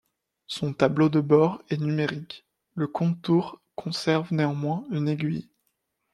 [0.47, 5.47] Son tableau de bord est numérique, le compte-tours conserve néanmoins une aiguille.